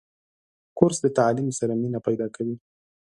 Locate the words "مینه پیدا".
1.81-2.27